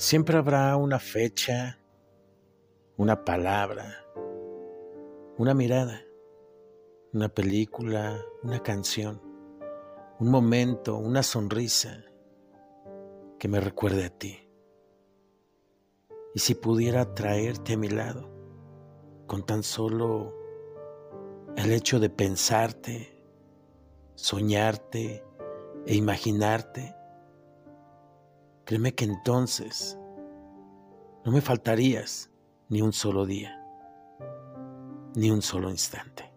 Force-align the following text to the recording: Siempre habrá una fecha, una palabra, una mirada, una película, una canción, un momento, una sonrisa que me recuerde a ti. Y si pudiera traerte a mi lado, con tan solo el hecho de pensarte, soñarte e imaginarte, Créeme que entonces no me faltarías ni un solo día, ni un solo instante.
Siempre 0.00 0.38
habrá 0.38 0.76
una 0.76 0.98
fecha, 0.98 1.78
una 2.96 3.22
palabra, 3.22 4.02
una 5.36 5.52
mirada, 5.52 6.00
una 7.12 7.28
película, 7.28 8.24
una 8.42 8.62
canción, 8.62 9.20
un 10.18 10.30
momento, 10.30 10.96
una 10.96 11.22
sonrisa 11.22 12.02
que 13.38 13.46
me 13.46 13.60
recuerde 13.60 14.06
a 14.06 14.08
ti. 14.08 14.48
Y 16.34 16.38
si 16.40 16.54
pudiera 16.54 17.14
traerte 17.14 17.74
a 17.74 17.76
mi 17.76 17.88
lado, 17.88 18.30
con 19.26 19.44
tan 19.44 19.62
solo 19.62 20.34
el 21.56 21.72
hecho 21.72 22.00
de 22.00 22.08
pensarte, 22.08 23.22
soñarte 24.14 25.22
e 25.86 25.94
imaginarte, 25.94 26.96
Créeme 28.70 28.94
que 28.94 29.04
entonces 29.04 29.98
no 31.24 31.32
me 31.32 31.40
faltarías 31.40 32.30
ni 32.68 32.80
un 32.80 32.92
solo 32.92 33.26
día, 33.26 33.60
ni 35.16 35.32
un 35.32 35.42
solo 35.42 35.70
instante. 35.70 36.29